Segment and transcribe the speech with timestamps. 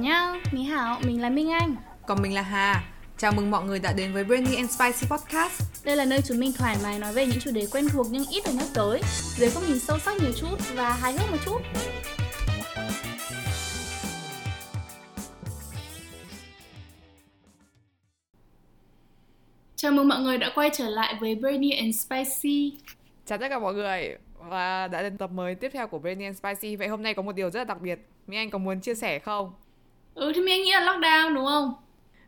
[0.00, 1.76] nhá, Mỹ Hảo, mình là Minh Anh.
[2.06, 2.84] Còn mình là Hà.
[3.18, 5.84] Chào mừng mọi người đã đến với Brainy and Spicy Podcast.
[5.84, 8.24] Đây là nơi chúng mình thoải mái nói về những chủ đề quen thuộc nhưng
[8.30, 9.00] ít được nhắc tới
[9.36, 11.58] Dưới góc nhìn sâu sắc nhiều chút và hài hước một chút.
[19.76, 22.78] Chào mừng mọi người đã quay trở lại với Brainy and Spicy.
[23.26, 26.38] Chào tất cả mọi người và đã đến tập mới tiếp theo của Brainy and
[26.38, 26.76] Spicy.
[26.76, 27.98] Vậy hôm nay có một điều rất là đặc biệt.
[28.26, 29.52] Mỹ Anh có muốn chia sẻ không?
[30.14, 31.74] Ừ thì mình nghĩ là lockdown đúng không?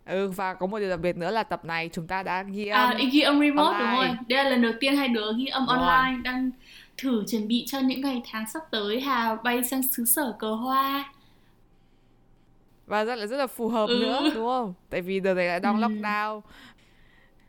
[0.07, 2.69] Ừ và có một điều đặc biệt nữa là tập này chúng ta đã ghi
[2.69, 3.79] À, âm à, ghi âm remote online.
[3.79, 5.99] đúng rồi Đây là lần đầu tiên hai đứa ghi âm Đúng rồi.
[5.99, 6.51] online Đang
[6.97, 10.55] thử chuẩn bị cho những ngày tháng sắp tới Hà bay sang xứ sở cờ
[10.55, 11.13] hoa
[12.87, 13.97] Và rất là rất là phù hợp Ừ.
[13.97, 14.75] nữa đúng không?
[14.91, 15.81] Tại vì đợt này lại đang Ừ.
[15.81, 16.41] lockdown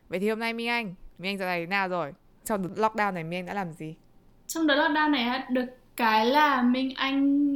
[0.08, 2.12] Vậy thì hôm nay Mỹ Anh Mỹ Anh giờ này thế nào rồi?
[2.44, 3.94] Trong đợt lockdown này Mỹ Anh đã làm gì?
[4.46, 7.48] Trong đợt lockdown này được cái là Minh Anh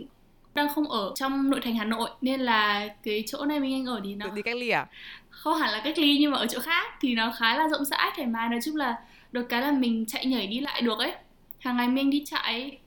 [0.59, 3.87] đang không ở trong nội thành Hà Nội Nên là cái chỗ này Minh Anh
[3.87, 4.87] ở thì nó đi cách ly à?
[5.31, 7.85] không hẳn là cách ly nhưng mà ở chỗ khác thì nó khá là rộng
[7.85, 8.49] rãi thoải mái.
[8.49, 8.97] Nói chung là
[9.33, 11.15] được cái là mình chạy nhảy đi lại được ấy.
[11.59, 12.79] Hàng ngày mình đi chạy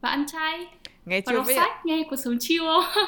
[0.00, 0.66] và ăn chay
[1.04, 2.64] Nghe và đọc sách nghe cuộc sống chill.
[2.94, 3.04] Không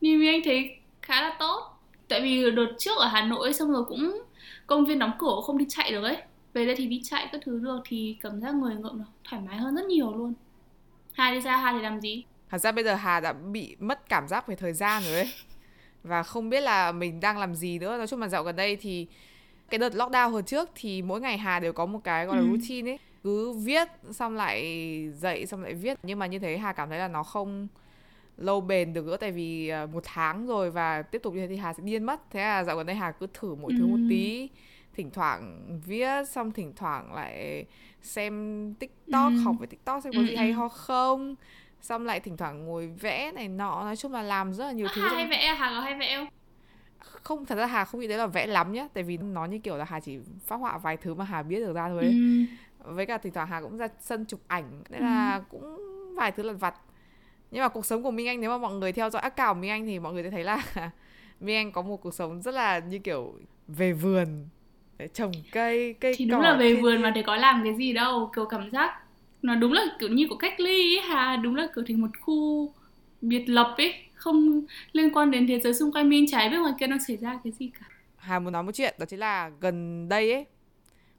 [0.00, 1.80] nhưng mình anh thấy khá là tốt.
[2.08, 4.22] Tại vì đợt trước ở Hà Nội xong rồi cũng
[4.66, 6.16] công viên đóng cửa không đi chạy được ấy.
[6.54, 9.42] Về đây thì đi chạy các thứ được thì cảm giác người ngợm nó thoải
[9.46, 10.34] mái hơn rất nhiều luôn.
[11.12, 14.08] Hà đi ra Hà thì làm gì Thật ra bây giờ Hà đã bị mất
[14.08, 15.32] cảm giác về thời gian rồi ấy
[16.02, 17.96] Và không biết là mình đang làm gì nữa.
[17.98, 19.06] Nói chung là dạo gần đây thì
[19.70, 22.42] Cái đợt lockdown hồi trước thì mỗi ngày Hà đều có một cái gọi là
[22.42, 22.48] Ừ.
[22.48, 22.98] routine ấy.
[23.24, 24.62] Cứ viết xong lại
[25.14, 25.98] dậy xong lại viết.
[26.02, 27.68] Nhưng mà như thế Hà cảm thấy là nó không
[28.36, 29.16] lâu bền được nữa.
[29.16, 32.04] Tại vì à, một tháng rồi và tiếp tục như thế thì Hà sẽ điên
[32.04, 32.20] mất.
[32.30, 34.06] Thế là dạo gần đây Hà cứ thử mỗi thứ một Ừ.
[34.08, 34.48] tí.
[34.94, 37.64] Thỉnh thoảng viết xong thỉnh thoảng lại
[38.02, 39.38] xem TikTok Ừ.
[39.44, 41.34] Học về TikTok xem có gì hay ho không
[41.80, 44.86] xong lại thỉnh thoảng ngồi vẽ này nọ nói chung là làm rất là nhiều
[44.94, 45.54] thứ Hà hay vẽ à?
[45.54, 46.28] Hà có hay vẽ không
[47.22, 49.58] không thật ra Hà không nghĩ đấy là vẽ lắm nhá tại vì nó như
[49.58, 52.12] kiểu là Hà chỉ phát họa vài thứ mà Hà biết được ra thôi ấy.
[52.84, 52.92] ừ.
[52.94, 55.78] với cả thỉnh thoảng Hà cũng ra sân chụp ảnh nên là cũng
[56.16, 56.74] vài thứ lặt vặt
[57.50, 59.60] nhưng mà cuộc sống của Minh Anh nếu mà mọi người theo dõi account của
[59.60, 60.62] Minh Anh thì mọi người sẽ thấy là
[61.40, 63.34] Minh Anh có một cuộc sống rất là như kiểu
[63.68, 64.48] về vườn
[64.98, 67.74] để trồng cây cây thì đúng cỏ là về vườn mà thì có làm cái
[67.74, 69.00] gì đâu kiểu cảm giác
[69.42, 72.08] nó đúng là kiểu như của cách ly ấy hà đúng là kiểu thành một
[72.20, 72.72] khu
[73.20, 74.60] biệt lập ấy không
[74.92, 77.40] liên quan đến thế giới xung quanh mình trái biết ngoài kia đang xảy ra
[77.44, 77.86] cái gì cả
[78.16, 80.46] Hà muốn nói một chuyện đó chính là gần đây ấy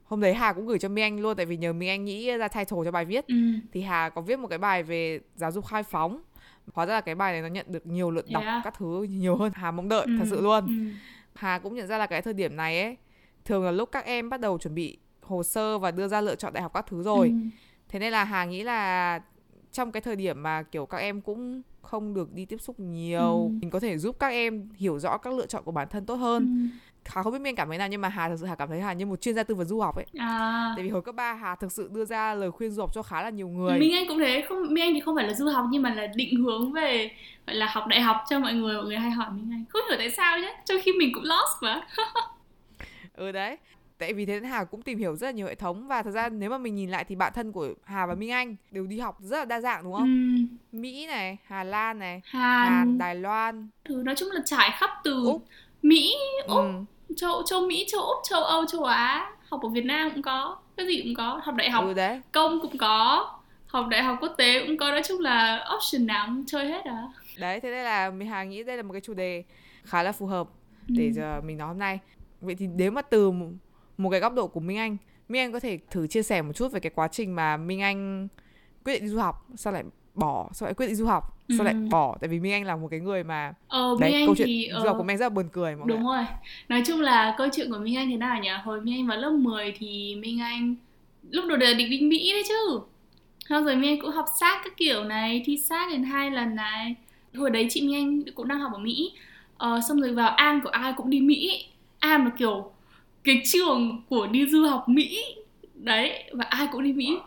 [0.04, 2.36] hôm đấy Hà cũng gửi cho Minh Anh luôn tại vì nhờ Minh Anh nghĩ
[2.36, 3.34] ra title cho bài viết ừ.
[3.72, 6.22] thì Hà có viết một cái bài về giáo dục khai phóng
[6.72, 8.60] hóa ra là cái bài này nó nhận được nhiều lượt đọc à?
[8.64, 10.12] các thứ nhiều hơn Hà mong đợi Ừ.
[10.18, 10.72] thật sự luôn ừ.
[11.34, 12.96] Hà cũng nhận ra là cái thời điểm này ấy
[13.44, 16.34] thường là lúc các em bắt đầu chuẩn bị hồ sơ và đưa ra lựa
[16.34, 17.34] chọn đại học các thứ rồi Ừ.
[17.92, 19.20] thế nên là Hà nghĩ là
[19.72, 23.50] trong cái thời điểm mà kiểu các em cũng không được đi tiếp xúc nhiều
[23.52, 23.58] Ừ.
[23.60, 26.14] mình có thể giúp các em hiểu rõ các lựa chọn của bản thân tốt
[26.14, 26.78] hơn Ừ.
[27.06, 28.80] Hà không biết Miên cảm thấy nào nhưng mà Hà thực sự Hà cảm thấy
[28.80, 31.14] Hà như một chuyên gia tư vấn du học ấy à tại vì hồi cấp
[31.14, 33.78] 3 Hà thực sự đưa ra lời khuyên du học cho khá là nhiều người
[33.78, 35.94] Minh Anh cũng thế, không Minh Anh thì không phải là du học nhưng mà
[35.94, 37.10] là định hướng về
[37.46, 39.64] gọi là học đại học cho mọi người, mọi người hay hỏi Minh Anh.
[39.68, 41.80] Không hiểu tại sao nhé, trong khi mình cũng lost mà.
[43.14, 43.56] ừ đấy
[44.02, 46.10] tại vì thế nên Hà cũng tìm hiểu rất là nhiều hệ thống và thật
[46.10, 48.86] ra nếu mà mình nhìn lại thì bạn thân của Hà và Minh Anh đều
[48.86, 50.38] đi học rất là đa dạng đúng không
[50.72, 50.78] Ừ.
[50.78, 54.90] Mỹ này Hà Lan này Hàn, Hàn Đài Loan thứ nói chung là trải khắp
[55.04, 55.44] từ Úc.
[55.82, 56.14] Mỹ,
[56.46, 57.14] Úc, ừ.
[57.16, 60.56] châu châu Mỹ, châu Úc, châu Âu, châu Á, học ở Việt Nam cũng có,
[60.76, 63.30] cái gì cũng có, học đại học ừ đấy công cũng có,
[63.66, 66.84] học đại học quốc tế cũng có, nói chung là option nào cũng chơi hết
[66.84, 67.02] à.
[67.38, 69.44] đấy thế nên là mình Hà nghĩ đây là một cái chủ đề
[69.84, 70.48] khá là phù hợp
[70.88, 71.12] để Ừ.
[71.12, 71.98] giờ mình nói hôm nay
[72.40, 73.30] vậy thì nếu mà từ
[73.98, 74.96] một, cái góc độ của Minh Anh
[75.28, 77.80] Minh Anh có thể thử chia sẻ một chút về cái quá trình mà Minh
[77.82, 78.28] Anh
[78.84, 81.64] quyết định đi du học sao lại bỏ sao lại quyết định du học sao
[81.64, 81.88] lại Ừ.
[81.90, 84.34] bỏ tại vì Minh Anh là một cái người mà Ờ, đấy Minh Anh câu
[84.36, 86.06] chuyện thì du học ờ, của Minh Anh rất là buồn cười mọi người Đúng
[86.06, 86.24] rồi.
[86.68, 88.48] Nói chung là câu chuyện của Minh Anh thế nào nhỉ?
[88.64, 90.74] Hồi Minh Anh vào lớp 10 thì Minh Anh
[91.30, 92.80] lúc đầu đều định đi Mỹ đấy chứ.
[93.48, 96.54] Xong rồi Minh Anh cũng học sát các kiểu này, thi sát đến hai lần
[96.54, 96.94] này.
[97.34, 99.12] Hồi đấy chị Minh Anh cũng đang học ở Mỹ.
[99.56, 101.64] Ờ, xong rồi vào An của ai cũng đi Mỹ.
[101.98, 102.71] An là kiểu
[103.24, 105.24] cái trường của đi du học Mỹ.
[105.74, 107.18] Đấy, và ai cũng đi Mỹ.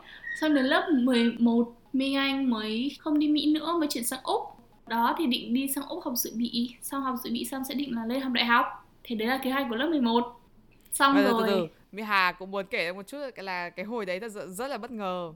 [0.42, 4.42] Xong đến lớp 11 Minh Anh mới không đi Mỹ nữa mới chuyển sang Úc.
[4.88, 7.74] Đó thì định đi sang Úc học dự bị xong học dự bị xong sẽ
[7.74, 8.66] định là lên học đại học.
[9.04, 10.42] Thì đấy là kế hoạch của lớp 11
[10.92, 14.06] xong Bây rồi từ từ Mỹ Hà cũng muốn kể một chút là cái hồi
[14.06, 15.34] đấy thật sự rất là bất ngờ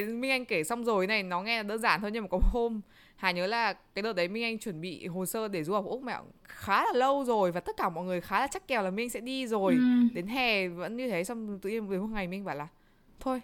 [0.00, 2.28] cái Minh Anh kể xong rồi này nó nghe là đơn giản thôi nhưng mà
[2.28, 2.80] có hôm
[3.16, 5.84] Hà nhớ là cái đợt đấy Minh Anh chuẩn bị hồ sơ để du học
[5.84, 8.82] Úc mẹ khá là lâu rồi và tất cả mọi người khá là chắc kèo
[8.82, 9.74] là Minh sẽ đi rồi.
[9.74, 10.14] Ừ.
[10.14, 12.66] đến hè vẫn như thế xong tự nhiên đến một ngày Minh bảo là
[13.20, 13.40] thôi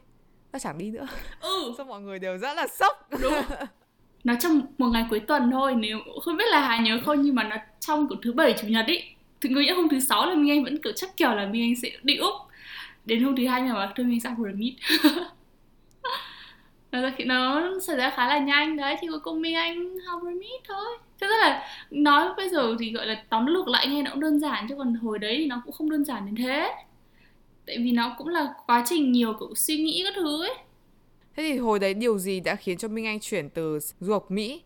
[0.52, 1.06] ta chẳng đi nữa.
[1.40, 1.74] Ừ.
[1.78, 3.08] Xong mọi người đều rất là sốc.
[3.22, 3.34] Đúng.
[4.24, 7.34] Nó trong một ngày cuối tuần thôi nếu không biết là hà nhớ không nhưng
[7.34, 9.02] mà nó trong của thứ bảy chủ nhật ý
[9.40, 11.62] thì có nghĩa hôm thứ sáu là minh anh vẫn kiểu chắc kiểu là minh
[11.62, 12.34] anh sẽ đi úc.
[13.04, 14.74] Đến hôm thứ hai mà bảo thôi mình sang pyramid
[16.92, 18.76] nó ra nó xảy ra khá là nhanh.
[18.76, 20.98] Đấy thì cuối cùng minh anh học pyramid thôi.
[21.20, 24.20] Thế rất là nói bây giờ thì gọi là tóm lược lại nghe nó cũng
[24.20, 26.74] đơn giản chứ còn hồi đấy thì nó cũng không đơn giản đến thế.
[27.66, 30.54] Tại vì nó cũng là quá trình nhiều kiểu suy nghĩ các thứ ấy.
[31.36, 34.30] Thế thì hồi đấy điều gì đã khiến cho minh anh chuyển từ du học
[34.30, 34.62] mỹ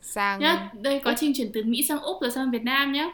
[0.00, 3.10] sang nhá đây quá trình chuyển từ mỹ sang úc rồi sang việt nam nhá.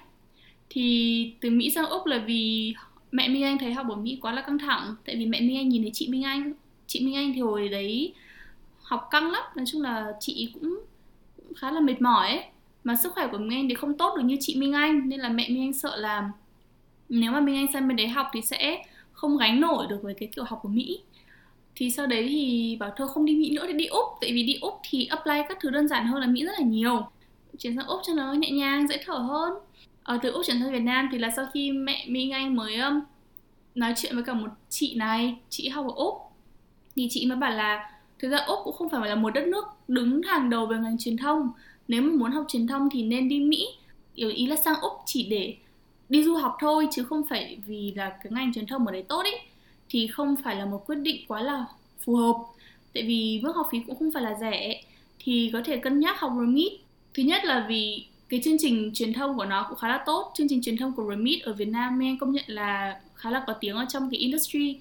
[0.71, 2.75] Thì từ mỹ sang úc là vì
[3.13, 4.97] mẹ minh anh thấy học ở mỹ quá là căng thẳng.
[5.07, 6.53] Tại vì mẹ minh anh nhìn thấy chị minh anh
[6.87, 8.15] chị minh anh thì hồi đấy
[8.93, 9.43] học căng lắm.
[9.57, 10.81] Nói chung là chị cũng,
[11.37, 12.45] cũng khá là mệt mỏi ấy.
[12.85, 15.21] Mà sức khỏe của Minh Anh thì không tốt được như chị Minh Anh nên
[15.21, 16.31] là mẹ Minh Anh sợ là
[17.09, 20.15] nếu mà Minh Anh sang bên đấy học thì sẽ không gánh nổi được với
[20.15, 21.01] cái kiểu học của Mỹ.
[21.77, 24.05] Thì sau đấy thì bảo thôi không đi Mỹ nữa thì đi Úc.
[24.21, 26.65] Tại vì đi Úc thì apply các thứ đơn giản hơn là Mỹ rất là
[26.65, 27.07] nhiều.
[27.59, 29.53] Chuyển sang Úc cho nó nhẹ nhàng dễ thở hơn.
[30.03, 32.77] Ở từ Úc chuyển sang Việt Nam thì là sau khi mẹ Minh Anh mới
[32.77, 33.01] um,
[33.75, 36.15] nói chuyện với cả một chị này chị học ở Úc.
[36.97, 37.92] Thì chị mới bảo là
[38.23, 40.99] thực ra úc cũng không phải là một đất nước đứng hàng đầu về ngành
[40.99, 41.51] truyền thông.
[41.89, 43.67] Nếu mà muốn học truyền thông thì nên đi mỹ.
[44.15, 45.57] Ý, ý là sang úc chỉ để
[46.09, 49.03] đi du học thôi chứ không phải vì là cái ngành truyền thông ở đấy
[49.03, 49.41] tốt ấy
[49.89, 51.65] thì không phải là một quyết định quá là
[52.05, 52.35] phù hợp.
[52.95, 54.83] Tại vì mức học phí cũng không phải là rẻ
[55.19, 56.73] thì có thể cân nhắc học remit.
[57.15, 60.33] Thứ nhất là vì cái chương trình truyền thông của nó cũng khá là tốt.
[60.35, 63.45] Chương trình truyền thông của remit ở việt nam em công nhận là khá là
[63.47, 64.79] có tiếng ở trong cái industry.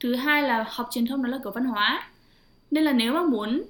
[0.00, 2.08] Thứ hai là học truyền thông đó là kiểu văn hóa
[2.74, 3.62] nên là nếu mà muốn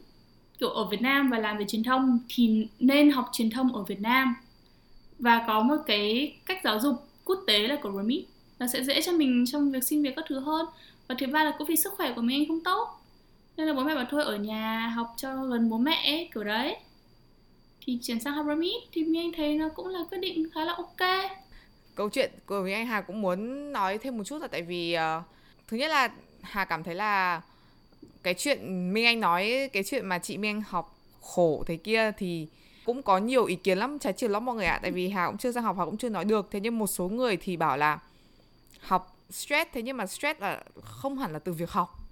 [0.59, 3.83] kiểu ở Việt Nam và làm về truyền thông thì nên học truyền thông ở
[3.83, 4.35] Việt Nam.
[5.19, 8.25] Và có một cái cách giáo dục quốc tế là của Remit
[8.59, 10.67] nó sẽ dễ cho mình trong việc xin việc các thứ hơn.
[11.09, 12.89] Và thứ ba là cũng vì sức khỏe của mình anh không tốt.
[13.57, 16.45] Nên là bố mẹ bảo thôi ở nhà học cho gần bố mẹ ấy, kiểu
[16.45, 16.77] đấy.
[17.81, 20.65] Thì chuyển sang học Remit thì mình anh thấy nó cũng là quyết định khá
[20.65, 21.31] là ok.
[21.95, 24.97] Câu chuyện của mình anh Hà cũng muốn nói thêm một chút là tại vì
[24.97, 25.25] uh,
[25.69, 26.11] thứ nhất là
[26.43, 27.41] Hà cảm thấy là
[28.25, 32.13] cái chuyện Minh Anh nói cái chuyện mà chị Minh Anh học khổ thế kia
[32.19, 32.49] thì
[32.85, 34.79] cũng có nhiều ý kiến lắm trái chiều lắm mọi người ạ.
[34.83, 36.49] Tại vì Hà cũng chưa sang học Hà cũng chưa nói được.
[36.51, 37.99] Thế nhưng một số người thì bảo là
[38.81, 42.05] học stress thế nhưng mà stress là không hẳn là từ việc học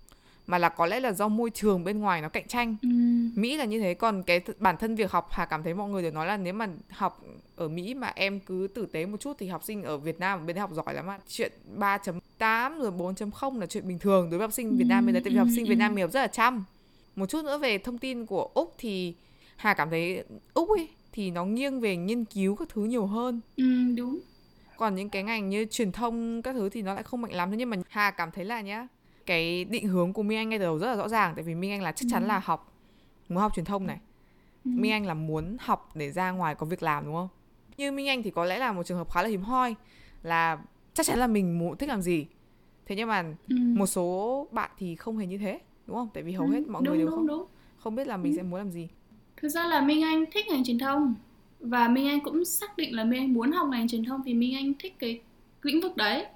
[0.46, 2.76] mà là có lẽ là do môi trường bên ngoài nó cạnh tranh.
[2.82, 2.88] Ừ.
[3.34, 6.02] Mỹ là như thế còn cái bản thân việc học Hà cảm thấy mọi người
[6.02, 7.22] đều nói là nếu mà học
[7.56, 10.38] ở Mỹ mà em cứ tử tế một chút thì học sinh ở Việt Nam
[10.38, 11.18] ở bên học giỏi lắm ạ.
[11.28, 11.52] Chuyện
[12.42, 15.22] 3.8 rồi 4.0 là chuyện bình thường đối với học sinh Việt Nam bên đấy
[15.24, 16.64] tại vì học sinh Việt Nam mình học rất là chăm.
[17.16, 19.14] Một chút nữa về thông tin của Úc thì
[19.56, 20.24] Hà cảm thấy
[20.54, 23.40] Úc ấy thì nó nghiêng về nghiên cứu các thứ nhiều hơn.
[23.56, 23.64] Ừ,
[23.96, 24.20] đúng.
[24.76, 27.50] Còn những cái ngành như truyền thông các thứ thì nó lại không mạnh lắm.
[27.50, 28.86] Thế nhưng mà Hà cảm thấy là nhá
[29.26, 31.32] cái định hướng của Minh Anh ngay từ đầu rất là rõ ràng.
[31.34, 32.26] Tại vì Minh Anh là chắc chắn ừ.
[32.26, 32.72] là học
[33.28, 33.98] muốn học truyền thông này.
[34.64, 34.70] Ừ.
[34.74, 37.28] Minh Anh là muốn học để ra ngoài có việc làm đúng không?
[37.76, 39.74] Như Minh Anh thì có lẽ là một trường hợp khá là hiếm hoi
[40.22, 40.58] là
[40.94, 42.26] chắc chắn là mình muốn thích làm gì
[42.86, 43.56] thế nhưng mà ừ.
[43.58, 46.66] một số bạn thì không hề như thế đúng không tại vì hầu ừ, hết
[46.68, 47.44] mọi đúng, người đều đúng, không đúng.
[47.78, 48.36] không biết là mình ừ.
[48.36, 48.88] sẽ muốn làm gì
[49.36, 51.14] thực ra là Minh Anh thích ngành truyền thông
[51.60, 54.34] và Minh Anh cũng xác định là Minh Anh muốn học ngành truyền thông vì
[54.34, 55.20] Minh Anh thích cái
[55.62, 56.26] lĩnh vực đấy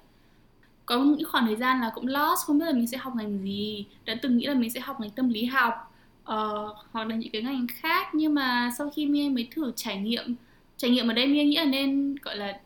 [0.85, 3.39] có những khoảng thời gian là cũng lost không biết là mình sẽ học ngành
[3.43, 7.15] gì đã từng nghĩ là mình sẽ học ngành tâm lý học uh, hoặc là
[7.15, 10.35] những cái ngành khác nhưng mà sau khi Mia mới thử trải nghiệm
[10.77, 12.59] trải nghiệm ở đây Mia nghĩ là nên gọi là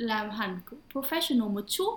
[0.00, 0.58] làm hẳn
[0.92, 1.94] professional một chút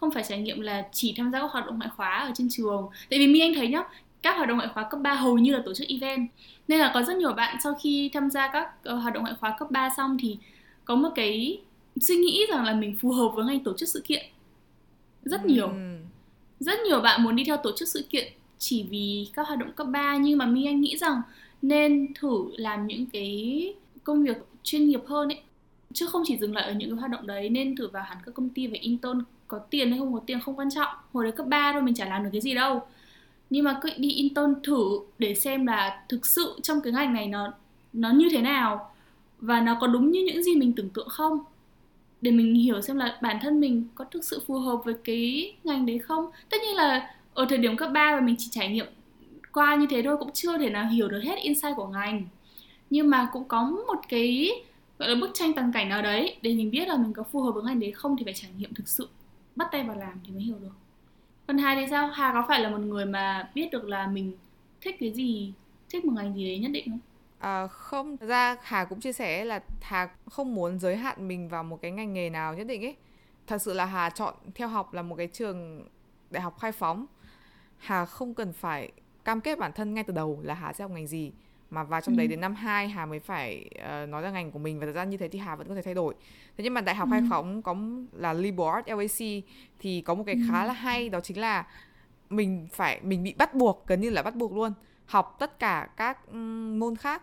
[0.00, 2.48] không phải trải nghiệm là chỉ tham gia các hoạt động ngoại khóa ở trên
[2.50, 2.88] trường.
[3.10, 3.82] Tại vì Mia anh thấy nhá
[4.22, 6.28] các hoạt động ngoại khóa cấp 3 hầu như là tổ chức event.
[6.68, 9.34] Nên là có rất nhiều bạn sau khi tham gia các uh, hoạt động ngoại
[9.40, 10.38] khóa cấp 3 xong thì
[10.84, 11.60] có một cái
[12.00, 14.26] suy nghĩ rằng là mình phù hợp với ngành tổ chức sự kiện.
[15.22, 15.68] Rất nhiều.
[15.68, 15.96] Ừ.
[16.60, 19.72] rất nhiều bạn muốn đi theo tổ chức sự kiện chỉ vì các hoạt động
[19.72, 21.22] cấp 3 nhưng mà mi anh nghĩ rằng
[21.62, 23.74] nên thử làm những cái
[24.04, 25.40] công việc chuyên nghiệp hơn ấy
[25.92, 28.18] chứ không chỉ dừng lại ở những cái hoạt động đấy, nên thử vào hẳn
[28.26, 30.88] các công ty về intern có tiền hay không, có tiền không quan trọng.
[31.12, 32.82] Hồi đấy cấp 3 thôi, mình chả làm được cái gì đâu.
[33.50, 37.26] Nhưng mà cứ đi intern thử để xem là thực sự trong cái ngành này
[37.26, 37.52] nó
[37.92, 38.90] nó như thế nào
[39.38, 41.38] và nó có đúng như những gì mình tưởng tượng không?
[42.20, 45.54] Để mình hiểu xem là bản thân mình có thực sự phù hợp với cái
[45.64, 46.30] ngành đấy không?
[46.48, 48.86] Tất nhiên là ở thời điểm cấp 3 và mình chỉ trải nghiệm
[49.52, 52.26] qua như thế thôi, cũng chưa thể nào hiểu được hết insight của ngành.
[52.90, 54.50] Nhưng mà cũng có một cái
[54.98, 57.42] gọi là bức tranh toàn cảnh nào đấy để mình biết là mình có phù
[57.42, 59.08] hợp với ngành đấy không thì phải trải nghiệm thực sự.
[59.56, 60.74] Bắt tay vào làm thì mới hiểu được.
[61.46, 62.06] Còn Hà thì sao?
[62.06, 64.32] Hà có phải là một người mà biết được là mình
[64.80, 65.52] thích cái gì
[65.90, 66.98] thích một ngành gì đấy nhất định không?
[67.38, 71.64] À, không, ra Hà cũng chia sẻ là Hà không muốn giới hạn mình vào
[71.64, 72.96] một cái ngành nghề nào nhất định ấy.
[73.46, 75.88] Thật sự là Hà chọn theo học là một cái trường
[76.30, 77.06] đại học khai phóng.
[77.78, 78.92] Hà không cần phải
[79.24, 81.32] cam kết bản thân ngay từ đầu là Hà sẽ học ngành gì
[81.70, 82.18] mà vào trong ừ.
[82.18, 84.92] đấy đến năm 2 Hà mới phải uh, nói ra ngành của mình và thật
[84.92, 86.14] ra như thế thì Hà vẫn có thể thay đổi
[86.56, 87.12] thế nhưng mà đại học ừ.
[87.12, 87.76] Hải Phòng có
[88.12, 89.44] là liberal arts LAC
[89.78, 90.40] thì có một cái ừ.
[90.50, 91.66] khá là hay đó chính là
[92.30, 94.72] mình phải mình bị bắt buộc gần như là bắt buộc luôn
[95.06, 97.22] học tất cả các um, môn khác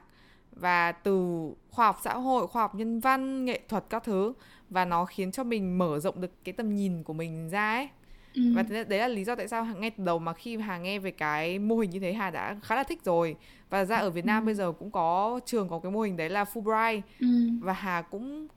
[0.52, 4.34] và từ khoa học xã hội khoa học nhân văn nghệ thuật các thứ
[4.70, 7.90] và nó khiến cho mình mở rộng được cái tầm nhìn của mình ra ấy
[8.36, 8.42] ừ.
[8.54, 11.12] và đấy là lý do tại sao ngay từ đầu mà khi hà nghe về
[11.12, 13.36] cái mô hình như thế hà đã khá là thích rồi
[13.70, 14.46] và ra ở việt nam ừ.
[14.46, 17.28] bây giờ cũng có trường có cái mô hình đấy là fulbright ừ.
[17.60, 18.48] và hà cũng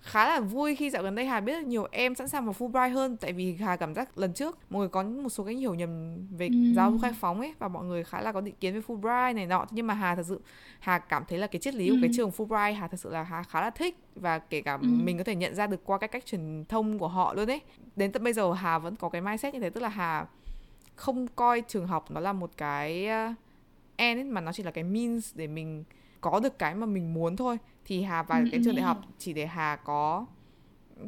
[0.00, 2.54] khá là vui khi dạo gần đây Hà biết được nhiều em sẵn sàng vào
[2.58, 5.54] Fulbright hơn tại vì Hà cảm giác lần trước mọi người có một số cái
[5.54, 6.54] hiểu nhầm về ừ.
[6.76, 9.34] giáo dục khai phóng ấy và mọi người khá là có định kiến về Fulbright
[9.34, 10.40] này nọ nhưng mà Hà thật sự
[10.80, 11.94] Hà cảm thấy là cái triết lý ừ.
[11.94, 14.78] của cái trường Fulbright Hà thật sự là Hà khá là thích và kể cả
[14.82, 14.88] ừ.
[15.02, 17.60] mình có thể nhận ra được qua cái cách truyền thông của họ luôn ấy
[17.96, 20.26] đến tận bây giờ Hà vẫn có cái mindset như thế tức là Hà
[20.96, 23.36] không coi trường học nó là một cái uh,
[23.96, 25.84] end ấy, mà nó chỉ là cái means để mình
[26.20, 27.58] có được cái mà mình muốn thôi
[27.90, 30.26] thì Hà vào ừ, cái trường đại học chỉ để Hà có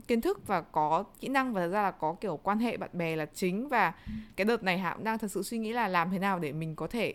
[0.08, 3.16] kiến thức và có kỹ năng và ra là có kiểu quan hệ bạn bè
[3.16, 3.92] là chính và
[4.36, 6.52] cái đợt này Hà cũng đang thật sự suy nghĩ là làm thế nào để
[6.52, 7.14] mình có thể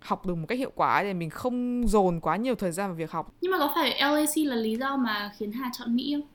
[0.00, 2.94] học được một cách hiệu quả để mình không dồn quá nhiều thời gian vào
[2.94, 3.34] việc học.
[3.40, 6.28] Nhưng mà có phải LAC là lý do mà khiến Hà chọn Mỹ không?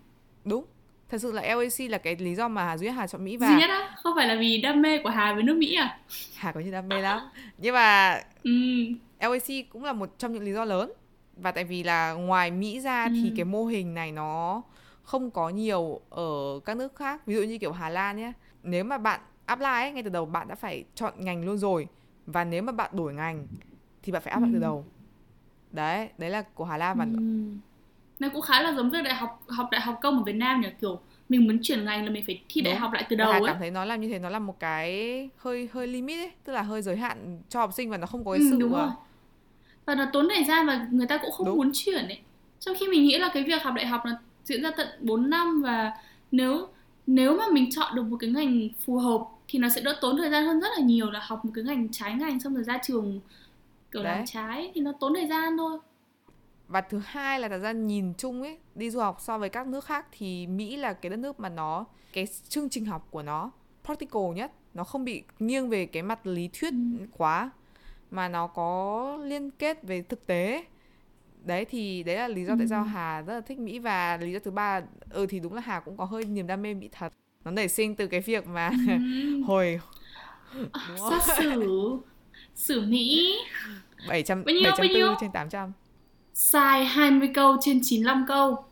[0.45, 0.65] Đúng.
[1.09, 3.47] Thật sự là LAC là cái lý do mà Hà duy Hà chọn Mỹ và
[3.47, 5.99] duy nhất á không phải là vì đam mê của Hà với nước Mỹ à?
[6.35, 7.19] Hà có nhiều đam mê lắm.
[7.57, 8.51] Nhưng mà ừ.
[9.19, 10.91] LAC cũng là một trong những lý do lớn
[11.37, 13.11] và tại vì là ngoài Mỹ ra ừ.
[13.13, 14.61] thì cái mô hình này nó
[15.03, 18.31] không có nhiều ở các nước khác ví dụ như kiểu Hà Lan nhé
[18.63, 21.87] nếu mà bạn apply ấy, ngay từ đầu bạn đã phải chọn ngành luôn rồi
[22.25, 23.47] và nếu mà bạn đổi ngành
[24.03, 24.49] thì bạn phải áp ừ.
[24.53, 24.85] từ đầu
[25.71, 27.19] đấy đấy là của Hà Lan và ừ.
[28.19, 30.61] nó cũng khá là giống với đại học học đại học công ở Việt Nam
[30.61, 30.99] nhỉ kiểu
[31.29, 32.71] mình muốn chuyển ngành là mình phải thi Đúng.
[32.71, 33.47] đại học lại từ đầu Hà ấy.
[33.47, 36.53] cảm thấy nó làm như thế nó là một cái hơi hơi limit ấy tức
[36.53, 38.71] là hơi giới hạn cho học sinh và nó không có cái ừ, sự đúng
[38.71, 38.89] rồi
[39.85, 41.57] và nó tốn thời gian và người ta cũng không Đúng.
[41.57, 42.19] muốn chuyển ấy
[42.59, 44.11] trong khi mình nghĩ là cái việc học đại học nó
[44.43, 45.91] diễn ra tận 4 năm và
[46.31, 46.67] nếu
[47.07, 50.17] nếu mà mình chọn được một cái ngành phù hợp thì nó sẽ đỡ tốn
[50.17, 52.63] thời gian hơn rất là nhiều là học một cái ngành trái ngành xong rồi
[52.63, 53.19] ra trường
[53.91, 54.15] kiểu Đấy.
[54.15, 55.79] làm trái thì nó tốn thời gian thôi
[56.67, 59.67] và thứ hai là thật ra nhìn chung ấy đi du học so với các
[59.67, 63.23] nước khác thì Mỹ là cái đất nước mà nó cái chương trình học của
[63.23, 63.51] nó
[63.83, 67.05] practical nhất nó không bị nghiêng về cái mặt lý thuyết ừ.
[67.17, 67.51] quá
[68.11, 70.65] mà nó có liên kết về thực tế.
[71.43, 72.87] Đấy thì đấy là lý do tại sao ừ.
[72.87, 75.79] Hà rất là thích Mỹ và lý do thứ ba ừ thì đúng là Hà
[75.79, 77.13] cũng có hơi niềm đam mê Mỹ thật.
[77.43, 78.93] Nó nảy sinh từ cái việc mà ừ.
[79.47, 81.09] hồi không?
[81.09, 81.99] Sát xử.
[82.55, 83.35] Xử Mỹ.
[84.09, 85.71] 700 bao nhiêu, 740 trên 800
[86.33, 88.65] Sai 20 câu trên 95 câu.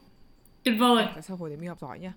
[0.64, 1.06] Tuyệt vời.
[1.14, 2.14] Tại sao hồi đấy mình học giỏi nhá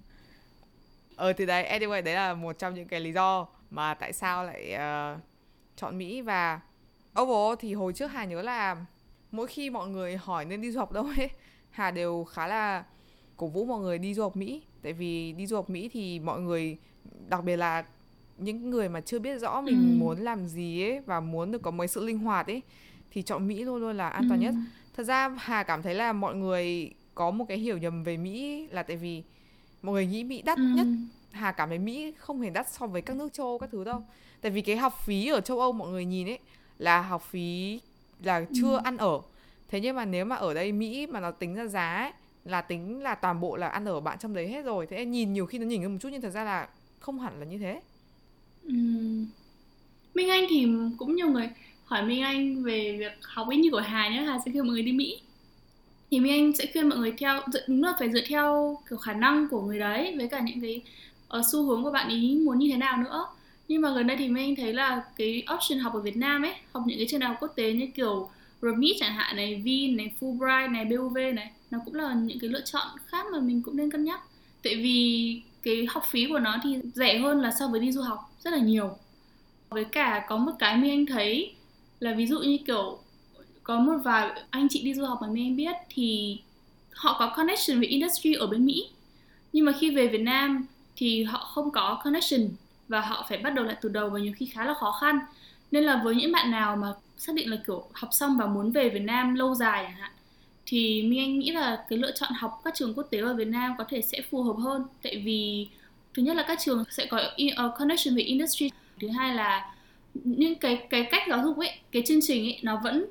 [1.17, 4.45] Ờ thì đấy anyway đấy là một trong những cái lý do mà tại sao
[4.45, 5.21] lại uh,
[5.77, 6.61] chọn Mỹ và
[7.23, 8.77] overall thì hồi trước Hà nhớ là
[9.31, 11.31] mỗi khi mọi người hỏi nên đi du học đâu ấy
[11.71, 12.85] Hà đều khá là
[13.37, 16.19] cổ vũ mọi người đi du học Mỹ tại vì đi du học Mỹ thì
[16.19, 16.79] mọi người
[17.29, 17.85] đặc biệt là
[18.39, 19.99] những người mà chưa biết rõ mình ừ.
[19.99, 22.63] muốn làm gì ấy và muốn được có mấy sự linh hoạt ấy
[23.11, 24.45] thì chọn Mỹ luôn luôn là an toàn ừ.
[24.45, 24.55] nhất.
[24.97, 28.67] Thật ra Hà cảm thấy là mọi người có một cái hiểu nhầm về Mỹ
[28.71, 29.23] là tại vì
[29.83, 30.65] mọi người nghĩ Mỹ đắt ừ.
[30.77, 30.87] nhất.
[31.31, 33.85] Hà cảm thấy Mỹ không hề đắt so với các nước châu Âu các thứ
[33.85, 34.03] đâu.
[34.41, 36.39] Tại vì cái học phí ở châu Âu mọi người nhìn ấy
[36.79, 37.81] là học phí
[38.23, 38.81] là chưa ừ.
[38.85, 39.21] ăn ở.
[39.69, 42.13] Thế nhưng mà nếu mà ở đây mỹ mà nó tính ra giá ấy,
[42.45, 44.87] là tính là toàn bộ là ăn ở bạn trong đấy hết rồi.
[44.87, 46.69] Thế nhìn nhiều khi nó nhìn hơn một chút nhưng thật ra là
[47.01, 47.81] không hẳn là như thế.
[48.63, 48.75] Ừ.
[50.15, 50.67] Minh Anh thì
[50.99, 51.51] cũng nhiều người
[51.85, 54.21] hỏi Minh Anh về việc học ấy như của Hà nhé.
[54.21, 55.21] Hà sẽ khuyên mọi người đi Mỹ.
[56.11, 59.13] Thì Minh Anh sẽ khuyên mọi người theo đúng là phải dựa theo kiểu khả
[59.13, 60.83] năng của người đấy với cả những cái
[61.39, 63.27] uh, xu hướng của bạn ý muốn như thế nào nữa
[63.69, 66.55] nhưng mà gần đây thì mình thấy là cái option học ở Việt Nam ấy
[66.73, 68.29] học những cái trường đại học quốc tế như kiểu
[68.63, 72.51] RMIT chẳng hạn này, Vin này, Fulbright này, BUV này nó cũng là những cái
[72.51, 74.21] lựa chọn khác mà mình cũng nên cân nhắc.
[74.63, 78.03] Tại vì cái học phí của nó thì rẻ hơn là so với đi du
[78.03, 78.91] học rất là nhiều.
[79.69, 81.55] Với cả có một cái mình anh thấy
[82.01, 82.99] là ví dụ như kiểu
[83.63, 86.39] có một vài anh chị đi du học mà mình anh biết thì
[86.93, 88.89] họ có connection với industry ở bên Mỹ.
[89.53, 92.49] Nhưng mà khi về Việt Nam thì họ không có connection
[92.89, 95.19] và họ phải bắt đầu lại từ đầu và nhiều khi khá là khó khăn.
[95.71, 98.71] Nên là với những bạn nào mà xác định là, kiểu, học xong và muốn
[98.71, 100.13] về Việt Nam lâu dài chẳng hạn,
[100.67, 103.49] thì mình anh nghĩ là cái lựa chọn học các trường quốc tế ở Việt
[103.49, 104.85] Nam có thể sẽ phù hợp hơn.
[105.03, 105.69] Tại vì,
[106.15, 107.21] thứ nhất là các trường sẽ có
[107.57, 108.71] ờ, connection với industry.
[109.01, 109.75] Thứ hai là
[110.15, 113.07] những cái cái cách giáo dục ấy, cái chương trình ấy, nó vẫn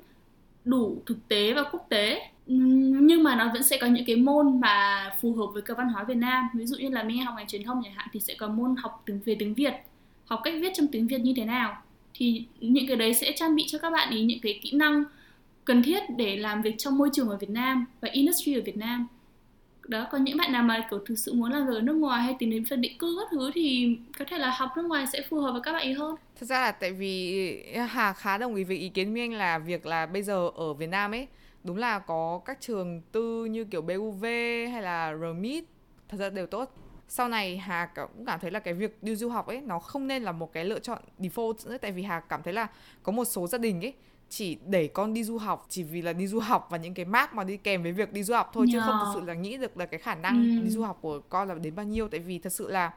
[0.66, 4.60] đủ thực tế và quốc tế nhưng mà nó vẫn sẽ có những cái môn
[4.60, 6.50] mà phù hợp với cơ văn hóa Việt Nam.
[6.54, 8.76] Ví dụ như là mình học ngành truyền thông chẳng hạn thì sẽ có môn
[8.76, 9.74] học tiếng, về tiếng Việt.
[10.26, 11.82] Học cách viết trong tiếng Việt như thế nào.
[12.14, 15.04] Thì những cái đấy sẽ trang bị cho các bạn ý những cái kỹ năng
[15.66, 18.78] cần thiết để làm việc trong môi trường ở Việt Nam và industry ở Việt
[18.78, 19.08] Nam.
[19.88, 22.24] Đó còn những bạn nào mà kiểu thực sự muốn làm việc ở nước ngoài
[22.24, 25.06] hay tìm đến phần định cư các thứ thì có thể là học nước ngoài
[25.14, 26.16] sẽ phù hợp với các bạn ý hơn.
[26.40, 29.40] Thật ra là tại vì à, Hà khá đồng ý với ý kiến Minh Anh
[29.40, 31.28] là việc là bây giờ ở Việt Nam ấy
[31.66, 34.24] đúng là có các trường tư như kiểu BUV
[34.72, 35.66] hay là RMIT
[36.10, 36.72] thật ra đều tốt
[37.08, 40.08] sau này Hà cũng cảm thấy là cái việc đi du học ấy nó không
[40.08, 42.68] nên là một cái lựa chọn default nữa tại vì Hà cảm thấy là
[43.04, 43.94] có một số gia đình ấy
[44.30, 47.06] chỉ để con đi du học chỉ vì là đi du học và những cái
[47.06, 48.74] mác mà đi kèm với việc đi du học thôi yeah.
[48.74, 50.64] chứ không thực sự là nghĩ được là cái khả năng ừ.
[50.64, 52.88] đi du học của con là đến bao nhiêu tại vì thật sự là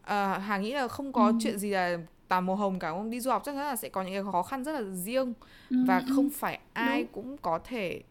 [0.00, 1.32] uh, Hà nghĩ là không có ừ.
[1.40, 1.98] chuyện gì là
[2.30, 4.32] tà màu hồng cả không đi du học chắc chắn là sẽ có những cái
[4.32, 5.34] khó khăn rất là riêng.
[5.70, 5.76] Ừ.
[5.86, 6.04] và ừ.
[6.14, 8.02] không phải ai cũng có thể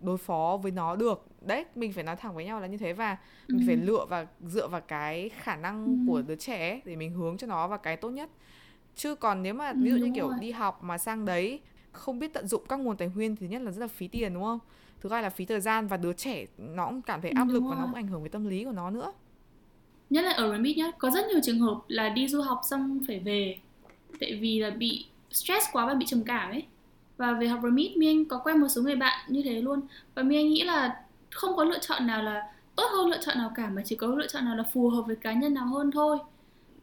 [0.00, 1.26] đối phó với nó được.
[1.46, 3.16] Đấy mình phải nói thẳng với nhau là như thế và
[3.48, 3.54] ừ.
[3.54, 7.10] mình phải lựa và dựa vào cái khả năng của đứa trẻ ấy, để mình
[7.10, 8.30] hướng cho nó vào cái tốt nhất.
[8.94, 11.60] Chứ còn nếu mà ví dụ như kiểu đi học mà sang đấy
[11.92, 14.34] không biết tận dụng các nguồn tài nguyên thì nhất là rất là phí tiền
[14.34, 14.58] đúng không?
[15.00, 17.62] Thứ hai là phí thời gian và đứa trẻ nó cũng cảm thấy áp lực
[17.70, 19.12] và nó cũng ảnh hưởng với tâm lý của nó nữa.
[20.10, 23.00] Nhất là ở remit nhá có rất nhiều trường hợp là đi du học xong
[23.06, 23.58] phải về
[24.20, 26.62] tại vì là bị stress quá và bị trầm cảm ấy.
[27.16, 29.80] Và về học remit, mi anh có quen một số người bạn như thế luôn.
[30.14, 33.38] Và mi anh nghĩ là không có lựa chọn nào là tốt hơn lựa chọn
[33.38, 35.66] nào cả, mà chỉ có lựa chọn nào là phù hợp với cá nhân nào
[35.66, 36.18] hơn thôi.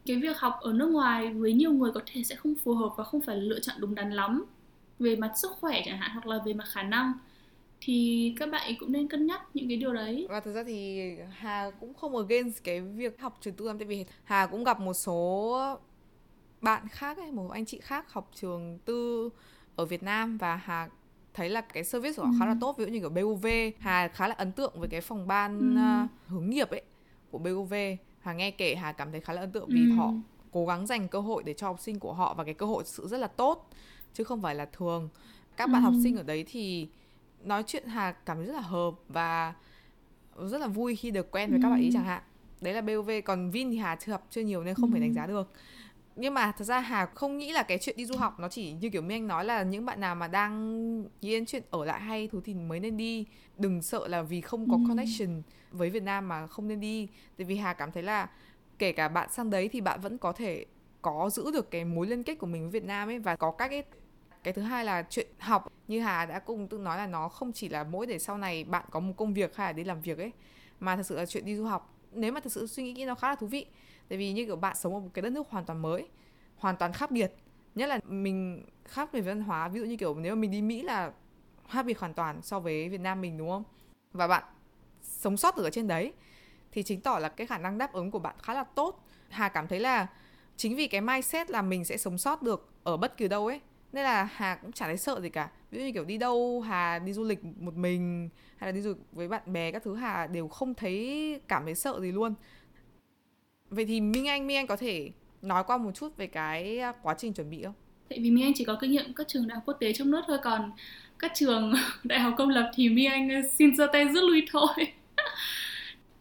[0.06, 2.90] Cái việc học ở nước ngoài với nhiều người có thể sẽ không phù hợp
[2.96, 4.44] và không phải lựa chọn đúng đắn lắm.
[4.98, 7.12] Về mặt sức khỏe chẳng hạn, hoặc là về mặt khả năng,
[7.80, 10.26] thì các bạn cũng nên cân nhắc những cái điều đấy.
[10.30, 13.86] Và thật ra thì Hà cũng không against cái việc học trường tư lắm tại
[13.86, 15.78] vì Hà cũng gặp một số
[16.60, 19.30] bạn khác ấy, một anh chị khác học trường tư
[19.76, 20.88] ở Việt Nam và Hà
[21.34, 22.36] thấy là cái service của họ ừ.
[22.38, 22.58] khá là ừ.
[22.60, 23.46] tốt ví dụ như kiểu BUV
[23.78, 26.04] Hà khá là ấn tượng với cái phòng ban ừ.
[26.04, 26.82] uh, hướng nghiệp ấy
[27.30, 27.74] của BUV
[28.20, 29.96] Hà nghe kể Hà cảm thấy khá là ấn tượng vì ừ.
[29.96, 30.12] họ
[30.50, 32.84] cố gắng dành cơ hội để cho học sinh của họ và cái cơ hội
[32.86, 33.70] sự rất là tốt
[34.14, 35.08] chứ không phải là thường
[35.56, 35.84] các bạn ừ.
[35.84, 36.88] học sinh ở đấy thì
[37.44, 39.54] nói chuyện Hà cảm thấy rất là hợp và
[40.36, 41.62] rất là vui khi được quen với ừ.
[41.62, 42.22] các bạn ý chẳng hạn
[42.60, 44.94] đấy là BUV còn Vin thì Hà chưa học chưa nhiều nên không ừ.
[44.94, 45.52] thể đánh giá được
[46.16, 48.72] nhưng mà thật ra Hà không nghĩ là cái chuyện đi du học nó chỉ
[48.72, 52.00] như kiểu Minh Anh nói là những bạn nào mà đang đến chuyện ở lại
[52.00, 53.26] hay thứ thì mới nên đi.
[53.58, 54.82] Đừng sợ là vì không có ừ.
[54.88, 57.08] connection với Việt Nam mà không nên đi.
[57.38, 58.28] Tại vì Hà cảm thấy là
[58.78, 60.64] kể cả bạn sang đấy thì bạn vẫn có thể
[61.02, 63.18] có giữ được cái mối liên kết của mình với Việt Nam ấy.
[63.18, 63.82] Và có các cái
[64.42, 65.72] cái thứ hai là chuyện học.
[65.88, 68.64] Như Hà đã cùng tự nói là nó không chỉ là mỗi để sau này
[68.64, 70.32] bạn có một công việc hay là đi làm việc ấy
[70.80, 71.94] mà thật sự là chuyện đi du học.
[72.12, 73.66] Nếu mà thật sự suy nghĩ nó khá là thú vị
[74.08, 76.08] tại vì như kiểu bạn sống ở một cái đất nước hoàn toàn mới,
[76.56, 77.32] hoàn toàn khác biệt.
[77.74, 80.62] Nhất là mình khác về văn hóa, ví dụ như kiểu nếu mà mình đi
[80.62, 81.12] Mỹ là
[81.68, 83.64] khác biệt hoàn toàn so với Việt Nam mình, đúng không?
[84.12, 84.44] Và bạn
[85.02, 86.12] sống sót ở trên đấy,
[86.72, 89.04] thì chứng tỏ là cái khả năng đáp ứng của bạn khá là tốt.
[89.28, 90.06] Hà cảm thấy là
[90.56, 93.60] chính vì cái mindset là mình sẽ sống sót được ở bất kỳ đâu ấy,
[93.92, 95.50] nên là Hà cũng chả thấy sợ gì cả.
[95.70, 98.80] Ví dụ như kiểu đi đâu, Hà đi du lịch một mình, hay là đi
[98.80, 102.12] du lịch với bạn bè các thứ, Hà đều không thấy cảm thấy sợ gì
[102.12, 102.34] luôn
[103.70, 105.10] vậy thì Minh Anh Minh Anh có thể
[105.42, 107.74] nói qua một chút về cái à, quá trình chuẩn bị không?
[108.08, 110.10] Tại vì Minh Anh chỉ có kinh nghiệm các trường đại học quốc tế trong
[110.10, 110.72] nước thôi, còn
[111.18, 111.74] các trường
[112.04, 114.68] đại học công lập thì Minh Anh à, xin giơ tay rút lui thôi.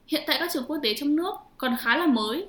[0.08, 2.45] Hiện tại các trường quốc tế trong nước còn khá là mới.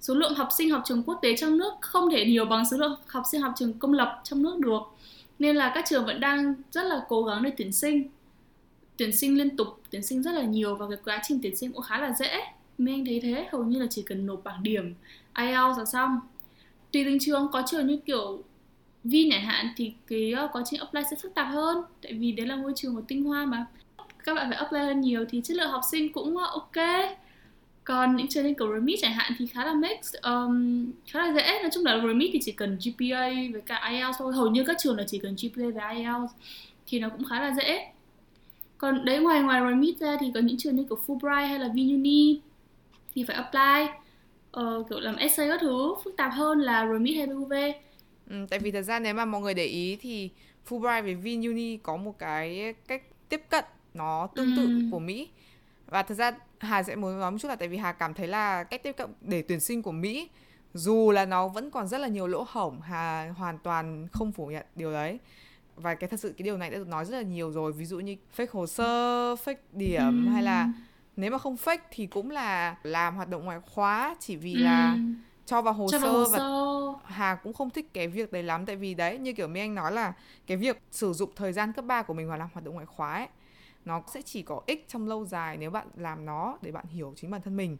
[0.00, 2.76] Số lượng học sinh học trường quốc tế trong nước không thể nhiều bằng số
[2.76, 4.80] lượng học sinh học trường công lập trong nước được.
[5.38, 8.08] Nên là các trường vẫn đang rất là cố gắng để tuyển sinh.
[8.96, 11.72] Tuyển sinh liên tục, tuyển sinh rất là nhiều và cái quá trình tuyển sinh
[11.72, 12.40] cũng khá là dễ.
[12.78, 14.94] Mấy anh thấy thế hầu như là chỉ cần nộp bảng điểm
[15.36, 16.20] IELTS là xong.
[16.92, 18.42] Tùy từng trường có trường như kiểu
[19.04, 21.78] Vi chẳng hạn thì cái ờ, quá trình apply sẽ phức tạp hơn.
[22.02, 23.66] Tại vì đấy là môi trường của tinh hoa mà.
[24.24, 26.86] Các bạn phải apply hơn nhiều thì chất lượng học sinh cũng ờ, ok.
[27.84, 31.32] Còn những trường như kiểu remit chẳng hạn thì khá là mix um, khá là
[31.32, 31.58] dễ.
[31.62, 34.32] Nói chung là remit thì chỉ cần GPA với cả IELTS thôi.
[34.32, 36.32] Hầu như các trường là chỉ cần GPA và IELTS
[36.86, 37.88] thì nó cũng khá là dễ.
[38.78, 41.68] Còn đấy ngoài ngoài remit ra thì có những trường như kiểu Fulbright hay là
[41.68, 42.40] VUni
[43.14, 43.94] thì phải apply
[44.60, 47.52] uh, kiểu làm essay các thứ phức tạp hơn là remit hay BUV
[48.30, 50.30] ừ, tại vì thật ra nếu mà mọi người để ý thì
[50.68, 54.82] Fulbright với VUni có một cái cách tiếp cận nó tương tự ừ.
[54.90, 55.28] của Mỹ
[55.86, 58.28] và thật ra Hà sẽ muốn nói một chút là tại vì Hà cảm thấy
[58.28, 60.28] là cách tiếp cận để tuyển sinh của Mỹ
[60.74, 64.46] dù là nó vẫn còn rất là nhiều lỗ hổng Hà hoàn toàn không phủ
[64.46, 65.18] nhận điều đấy
[65.76, 67.84] và cái thật sự cái điều này đã được nói rất là nhiều rồi ví
[67.84, 68.84] dụ như fake hồ sơ
[69.34, 70.30] fake điểm ừ.
[70.30, 70.68] hay là
[71.16, 74.62] nếu mà không fake thì cũng là làm hoạt động ngoại khóa chỉ vì ừ.
[74.62, 74.96] là
[75.46, 78.42] cho vào hồ cho sơ vào hồ và Hà cũng không thích cái việc đấy
[78.42, 80.12] lắm tại vì đấy như kiểu mấy anh nói là
[80.46, 82.86] cái việc sử dụng thời gian cấp 3 của mình vào làm hoạt động ngoại
[82.86, 83.28] khóa ấy
[83.84, 87.12] nó sẽ chỉ có ích trong lâu dài nếu bạn làm nó để bạn hiểu
[87.16, 87.76] chính bản thân mình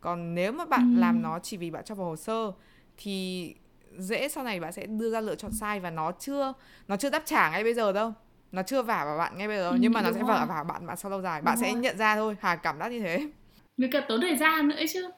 [0.00, 1.00] còn nếu mà bạn ừ.
[1.00, 2.52] làm nó chỉ vì bạn cho vào hồ sơ
[2.96, 3.54] thì
[3.98, 6.52] dễ sau này bạn sẽ đưa ra lựa chọn sai và nó chưa
[6.88, 8.12] nó chưa đáp trả ngay bây giờ đâu
[8.52, 10.64] nó chưa vả vào bạn ngay bây giờ Ừ, nhưng mà nó sẽ vả vào
[10.64, 11.80] bạn bạn sau lâu dài bạn Đúng sẽ rồi.
[11.80, 13.30] nhận ra thôi hà cảm giác như thế
[13.78, 15.10] với cả tốn thời gian nữa chứ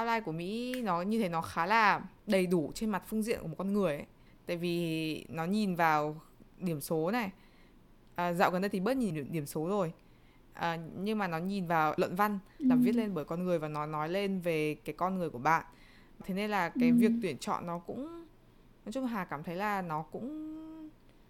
[0.00, 3.38] outline của Mỹ nó như thế nó khá là đầy đủ trên mặt phương diện
[3.42, 4.06] của một con người ấy.
[4.46, 6.20] Tại vì nó nhìn vào
[6.58, 7.30] điểm số này.
[8.14, 9.92] À, dạo gần đây thì bớt nhìn điểm, điểm số rồi.
[10.54, 12.82] À, nhưng mà nó nhìn vào luận văn làm Ừ.
[12.84, 15.64] viết lên bởi con người và nó nói lên về cái con người của bạn.
[16.24, 16.94] Thế nên là cái Ừ.
[16.98, 18.06] việc tuyển chọn nó cũng
[18.84, 20.56] nói chung Hà cảm thấy là nó cũng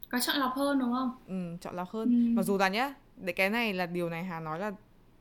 [0.08, 2.08] có chọn lọc hơn đúng không ừ, chọn lọc hơn.
[2.08, 2.36] Ừ.
[2.36, 4.72] Mặc dù là nhá, để cái này là điều này Hà nói là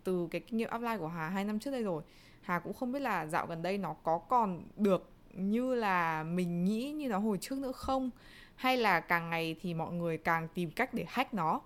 [0.03, 2.03] từ cái kinh nghiệm apply của Hà hai năm trước đây rồi.
[2.41, 6.65] Hà cũng không biết là dạo gần đây nó có còn được như là mình
[6.65, 8.09] nghĩ như nó hồi trước nữa không
[8.55, 11.61] hay là càng ngày thì mọi người càng tìm cách để hack nó.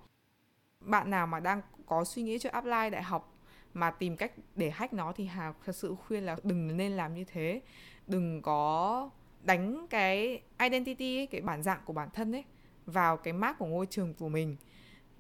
[0.80, 3.36] Bạn nào mà đang có suy nghĩ cho apply đại học
[3.74, 7.14] mà tìm cách để hack nó thì Hà thật sự khuyên là đừng nên làm
[7.14, 7.62] như thế.
[8.08, 9.10] Đừng có
[9.44, 12.44] đánh cái identity ấy, cái bản dạng của bản thân ấy
[12.90, 14.56] vào cái mác của ngôi trường của mình.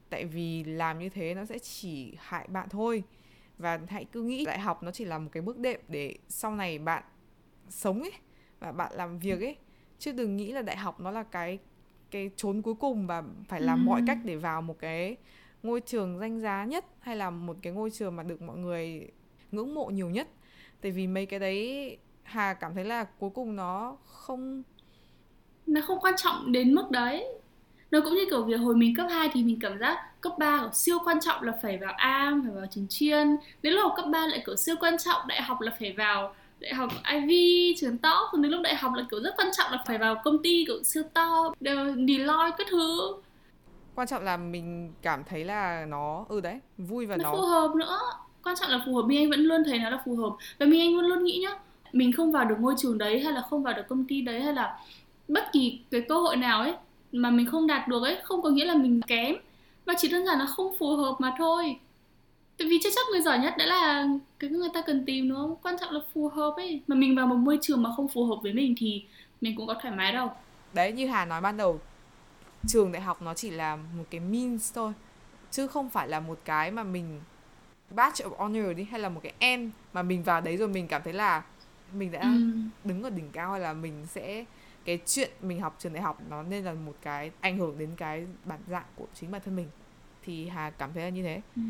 [0.10, 3.04] Tại vì làm như thế nó sẽ chỉ hại bạn thôi
[3.58, 6.56] và hãy cứ nghĩ đại học nó chỉ là một cái bước đệm để sau
[6.56, 7.04] này bạn
[7.70, 8.12] sống ấy
[8.60, 9.56] và bạn làm việc ấy
[10.00, 11.60] chứ đừng nghĩ là đại học nó là cái
[12.12, 13.84] cái chốn cuối cùng và phải làm Ừ.
[13.86, 15.18] mọi cách để vào một cái
[15.64, 19.12] ngôi trường danh giá nhất hay là một cái ngôi trường mà được mọi người
[19.52, 20.28] ngưỡng mộ nhiều nhất
[20.82, 24.64] tại vì mấy cái đấy Hà cảm thấy là cuối cùng nó không
[25.68, 27.26] nó không quan trọng đến mức đấy
[27.92, 30.58] nó cũng như kiểu việc hồi mình cấp 2 thì mình cảm giác cấp 3
[30.60, 33.38] kiểu siêu quan trọng là phải vào AM, phải vào trường chuyên.
[33.62, 36.74] Đến lúc cấp 3 lại kiểu siêu quan trọng đại học là phải vào đại
[36.74, 38.30] học Ivy, trường top.
[38.32, 40.64] Còn đến lúc đại học là kiểu rất quan trọng là phải vào công ty
[40.68, 41.54] kiểu siêu to,
[42.08, 43.16] Deloitte các thứ.
[43.96, 47.46] Quan trọng là mình cảm thấy là nó ừ đấy vui và nó phù nó
[47.46, 48.00] hợp nữa.
[48.44, 50.30] Quan trọng là phù hợp Minh Anh vẫn luôn thấy nó là phù hợp.
[50.60, 51.58] Và Minh Anh luôn luôn nghĩ nhá
[51.92, 54.42] mình không vào được ngôi trường đấy hay là không vào được công ty đấy
[54.42, 54.80] hay là
[55.28, 56.74] bất kỳ cái cơ hội nào ấy
[57.12, 59.36] mà mình không đạt được ấy không có nghĩa là mình kém.
[59.86, 61.80] Mà chỉ đơn giản là không phù hợp mà thôi.
[62.58, 64.08] Tại vì chắc chắc người giỏi nhất đã là
[64.40, 65.56] cái người ta cần tìm đúng không?
[65.64, 66.82] Quan trọng là phù hợp ấy.
[66.88, 69.04] Mà mình vào một môi trường mà không phù hợp với mình thì
[69.42, 70.32] mình cũng có thoải mái đâu.
[70.74, 71.80] Đấy như Hà nói ban đầu
[72.68, 74.94] trường đại học nó chỉ là một cái means thôi
[75.52, 77.22] chứ không phải là một cái mà mình
[77.90, 80.88] badge of honor đi hay là một cái end mà mình vào đấy rồi mình
[80.88, 81.44] cảm thấy là
[81.94, 82.28] mình đã ừ.
[82.84, 84.46] đứng ở đỉnh cao hay là mình sẽ
[84.86, 87.90] cái chuyện mình học trường đại học nó nên là một cái ảnh hưởng đến
[87.98, 89.68] cái bản dạng của chính bản thân mình.
[90.26, 91.42] Thì Hà cảm thấy là như thế.
[91.56, 91.62] Ừ.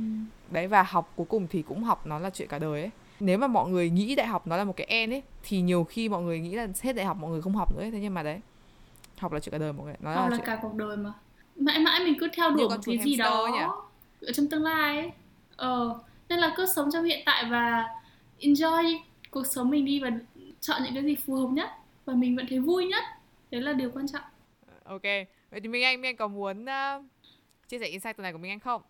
[0.52, 2.90] đấy và học cuối cùng thì cũng học nó là chuyện cả đời ấy.
[3.20, 5.84] Nếu mà mọi người nghĩ đại học nó là một cái end ấy thì nhiều
[5.84, 7.92] khi mọi người nghĩ là hết đại học mọi người không học nữa ấy.
[7.92, 8.40] thế nhưng mà đấy
[9.18, 10.98] học là chuyện cả đời mọi người nó học là là chuyện cả cuộc đời
[10.98, 11.14] mà.
[11.56, 13.60] Mãi mãi mình cứ theo đuổi một cái gì đó nhỉ?
[14.28, 15.12] ở trong tương lai ấy.
[15.56, 17.88] Ờ nên là cứ sống trong hiện tại và
[18.40, 19.00] enjoy
[19.32, 20.10] cuộc sống mình đi và
[20.62, 21.70] chọn những cái gì phù hợp nhất
[22.10, 23.04] và mình vẫn thấy vui nhất.
[23.52, 24.22] Đấy là điều quan trọng.
[24.84, 25.04] Ok.
[25.52, 27.06] Vậy thì Minh Anh Minh Anh có muốn uh,
[27.68, 28.82] chia sẻ insight tuần này của Minh Anh không?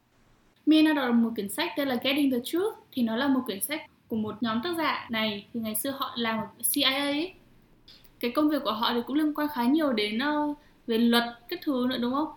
[0.65, 2.77] Mình đã đọc một quyển sách tên là Getting the Truth.
[2.91, 5.47] Thì nó là một quyển sách của một nhóm tác giả này.
[5.53, 7.34] Thì ngày xưa họ làm ở CIA ấy.
[8.19, 10.53] Cái công việc của họ thì cũng liên quan khá nhiều đến ờ,
[10.88, 12.29] về luật các thứ nữa đúng không?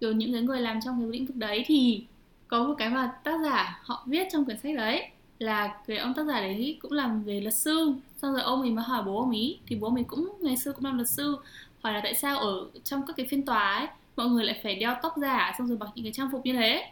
[0.00, 1.64] Kiểu những cái người làm trong cái lĩnh vực đấy.
[1.66, 2.04] Thì
[2.48, 6.14] có một cái mà tác giả họ viết trong quyển sách đấy là cái ông
[6.14, 7.92] tác giả đấy cũng làm về luật sư.
[8.22, 10.72] Xong rồi ông ấy mới hỏi bố ông ý, thì bố mình cũng, ngày xưa
[10.72, 11.36] cũng làm luật sư,
[11.80, 14.74] hỏi là tại sao ở trong các cái phiên tòa ấy, mọi người lại phải
[14.74, 16.90] đeo tóc giả, xong rồi mặc những cái trang phục như thế.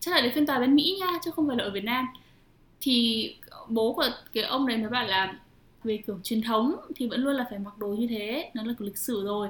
[0.00, 2.06] Chắc là đến phiên tòa bên Mỹ nha, chứ không phải là ở Việt Nam.
[2.80, 3.34] Thì
[3.68, 5.38] bố của cái ông đấy mới bảo là
[5.84, 8.74] về kiểu truyền thống thì vẫn luôn là phải mặc đồ như thế, nó là
[8.78, 9.48] kiểu lịch sử rồi.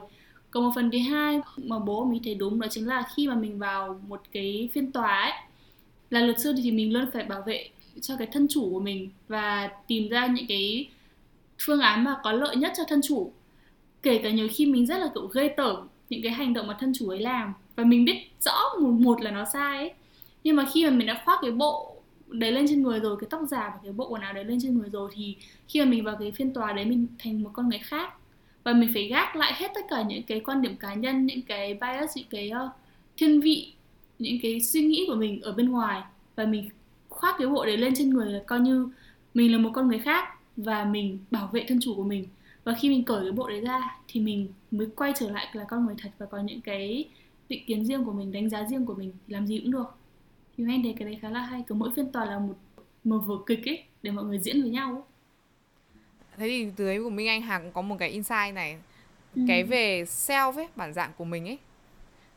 [0.51, 3.35] Còn một phần thứ hai mà bố mình thấy đúng đó chính là khi mà
[3.35, 5.33] mình vào một cái phiên tòa ấy,
[6.11, 7.69] là luật sư thì mình luôn phải bảo vệ
[8.01, 10.89] cho cái thân chủ của mình và tìm ra những cái
[11.63, 13.33] phương án mà có lợi nhất cho thân chủ.
[14.03, 16.77] Kể cả nhiều khi mình rất là kiểu gây tởm những cái hành động mà
[16.81, 19.93] thân chủ ấy làm và mình biết rõ một một là nó sai ấy.
[20.45, 21.97] Nhưng mà khi mà mình đã khoác cái bộ
[22.29, 24.59] đấy lên trên người rồi cái tóc giả và cái bộ quần áo đấy lên
[24.63, 25.37] trên người rồi thì
[25.69, 28.13] khi mà mình vào cái phiên tòa đấy mình thành một con người khác
[28.65, 31.43] và mình phải gác lại hết tất cả những cái quan điểm cá nhân những
[31.43, 32.71] cái bias những cái uh,
[33.17, 33.73] thiên vị
[34.19, 36.03] những cái suy nghĩ của mình ở bên ngoài
[36.37, 36.71] và mình
[37.17, 38.89] khoác cái bộ đấy lên trên người là coi như
[39.35, 42.29] mình là một con người khác và mình bảo vệ thân chủ của mình
[42.65, 45.65] và khi mình cởi cái bộ đấy ra thì mình mới quay trở lại là
[45.65, 47.09] con người thật và có những cái
[47.49, 49.87] định kiến riêng của mình đánh giá riêng của mình làm gì cũng được
[50.57, 52.55] thì anh thấy cái đấy khá là hay cứ mỗi phiên tòa là một
[53.05, 55.03] một vở kịch ấy để mọi người diễn với nhau ấy.
[56.37, 58.79] thế thì đấy của Minh Anh Hà cũng có một cái insight này
[59.37, 59.43] Ừ.
[59.49, 61.59] cái về self ấy bản dạng của mình ấy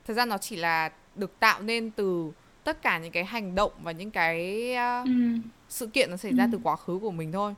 [0.08, 2.32] thật ra nó chỉ là được tạo nên từ
[2.70, 4.70] tất cả những cái hành động và những cái
[5.02, 5.12] uh, ừ.
[5.70, 6.50] sự kiện nó xảy ra Ừ.
[6.52, 7.56] từ quá khứ của mình thôi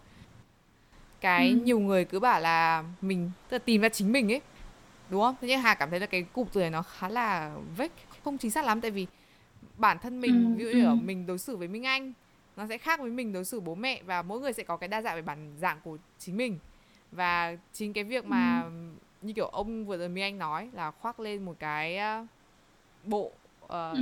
[1.22, 1.56] cái Ừ.
[1.56, 4.42] nhiều người cứ bảo là mình tức là tìm ra chính mình ấy
[5.10, 7.56] đúng không thế nhưng hà cảm thấy là cái cụm từ này nó khá là
[7.78, 7.92] vích
[8.24, 9.08] không chính xác lắm tại vì
[9.78, 10.88] bản thân mình Ừ, ví dụ như ừ.
[10.88, 12.14] ở mình đối xử với Minh Anh
[12.58, 14.88] nó sẽ khác với mình đối xử bố mẹ và mỗi người sẽ có cái
[14.88, 16.60] đa dạng về bản dạng của chính mình
[17.12, 18.64] và chính cái việc mà
[19.22, 22.00] như kiểu ông vừa rồi Minh Anh nói là khoác lên một cái
[23.04, 23.32] bộ
[23.72, 24.02] ờ, ừ,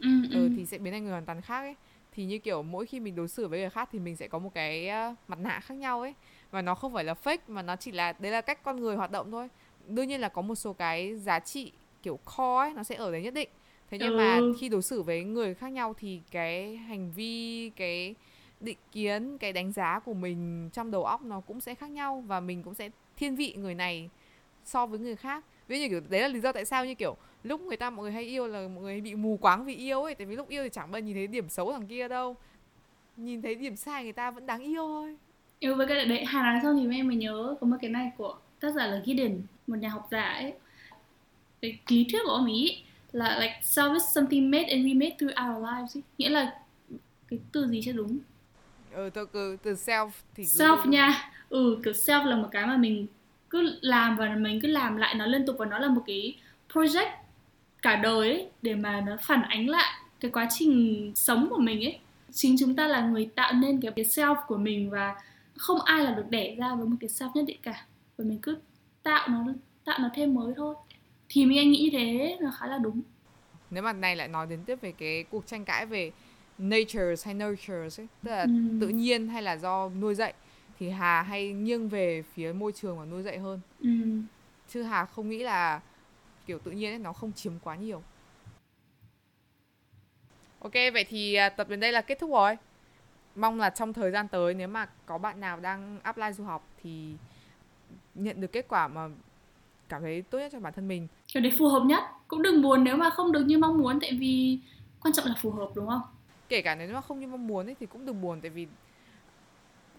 [0.00, 1.74] ừ, ừ, thì sẽ biến thành người hoàn toàn khác ấy.
[2.12, 4.38] Thì như kiểu mỗi khi mình đối xử với người khác thì mình sẽ có
[4.38, 6.14] một cái ờ, mặt nạ khác nhau ấy.
[6.50, 8.96] Và nó không phải là fake mà nó chỉ là đấy là cách con người
[8.96, 9.48] hoạt động thôi.
[9.88, 13.12] Đương nhiên là có một số cái giá trị kiểu core ấy nó sẽ ở
[13.12, 13.48] đấy nhất định.
[13.90, 14.54] Thế nhưng mà Ừ.
[14.58, 18.14] khi đối xử với người khác nhau thì cái hành vi cái
[18.60, 22.24] định kiến cái đánh giá của mình trong đầu óc nó cũng sẽ khác nhau
[22.26, 24.10] và mình cũng sẽ thiên vị người này
[24.64, 25.44] so với người khác.
[25.68, 27.90] Ví dụ như kiểu đấy là lý do tại sao như kiểu lúc người ta
[27.90, 30.36] mọi người hay yêu là mọi người bị mù quáng vì yêu ấy tại vì
[30.36, 32.36] lúc yêu thì chẳng bao nhìn thấy điểm xấu thằng kia đâu.
[33.16, 35.16] Nhìn thấy điểm sai người ta vẫn đáng yêu thôi.
[35.60, 38.10] Ừ, với cái đấy Hà nói xong thì em mới nhớ có một cái này
[38.16, 39.32] của tác giả là Gideon
[39.66, 40.52] một nhà học giả ấy.
[41.60, 45.34] Cái lý thuyết của ông ấy là like self is something made and remade through
[45.48, 46.02] our lives ấy.
[46.18, 46.58] nghĩa là
[47.28, 48.18] cái từ gì cho đúng?
[48.92, 51.30] Ừ, từ, từ, từ self thì cứ- self nha.
[51.48, 53.06] Ừ kiểu self là một cái mà mình
[53.50, 56.36] cứ làm và mình cứ làm lại nó liên tục và nó là một cái
[56.72, 57.10] project
[57.84, 61.84] cả đời ấy để mà nó phản ánh lại cái quá trình sống của mình
[61.84, 61.98] ấy.
[62.32, 65.14] Chính chúng ta là người tạo nên cái, cái self của mình và
[65.56, 67.86] không ai là được đẻ ra với một cái self nhất định cả.
[68.16, 68.56] Và mình cứ
[69.02, 69.44] tạo nó
[69.84, 70.74] tạo nó thêm mới thôi.
[71.28, 73.02] Thì mình anh nghĩ như thế nó khá là đúng.
[73.70, 76.10] Nếu mà này lại nói đến tiếp về cái cuộc tranh cãi về
[76.58, 78.80] nature hay nurture ấy tức là Ừm.
[78.80, 80.34] tự nhiên hay là do nuôi dạy
[80.78, 83.60] thì Hà hay nghiêng về phía môi trường và nuôi dạy hơn.
[83.80, 83.88] Ừ.
[84.68, 85.80] chứ Hà không nghĩ là
[86.46, 88.02] kiểu tự nhiên ấy, nó không chiếm quá nhiều.
[90.58, 92.56] Ok vậy thì à, tập đến đây là kết thúc rồi.
[93.36, 96.68] Mong là trong thời gian tới nếu mà có bạn nào đang apply du học
[96.82, 97.14] thì
[98.14, 99.08] nhận được kết quả mà
[99.88, 101.08] cảm thấy tốt nhất cho bản thân mình.
[101.34, 102.02] Cái đấy phù hợp nhất.
[102.28, 104.58] Cũng đừng buồn nếu mà không được như mong muốn tại vì
[105.02, 106.02] quan trọng là phù hợp đúng không?
[106.48, 108.66] Kể cả nếu mà không như mong muốn ấy thì cũng đừng buồn tại vì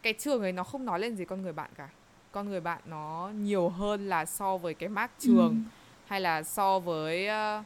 [0.01, 1.89] cái trường ấy nó không nói lên gì con người bạn cả.
[2.31, 5.49] Con người bạn nó nhiều hơn là so với cái mác trường.
[5.49, 5.84] Ừ.
[6.07, 7.63] hay là so với ờ,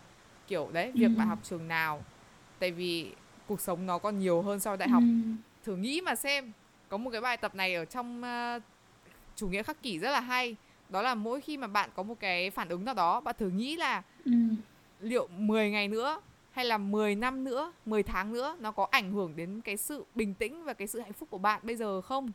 [0.48, 1.18] kiểu đấy việc Ừ.
[1.18, 2.04] bạn học trường nào
[2.60, 3.12] tại vì
[3.48, 5.10] cuộc sống nó còn nhiều hơn so với đại học Ừ.
[5.64, 6.52] thử nghĩ mà xem
[6.90, 8.60] có một cái bài tập này ở trong ờ,
[9.36, 10.56] chủ nghĩa khắc kỷ rất là hay
[10.90, 13.50] đó là mỗi khi mà bạn có một cái phản ứng nào đó bạn thử
[13.50, 14.32] nghĩ là Ừ.
[15.00, 16.22] liệu 10 ngày nữa
[16.52, 20.06] hay là 10 năm nữa, 10 tháng nữa nó có ảnh hưởng đến cái sự
[20.16, 22.32] bình tĩnh và cái sự hạnh phúc của bạn bây giờ không?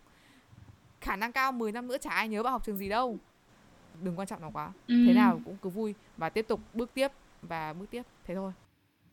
[1.00, 3.18] Khả năng cao 10 năm nữa chả ai nhớ bạn học trường gì đâu.
[4.02, 4.72] Đừng quan trọng nó quá.
[4.88, 5.04] Ừ.
[5.06, 7.08] Thế nào cũng cứ vui và tiếp tục bước tiếp
[7.42, 8.52] và bước tiếp thế thôi.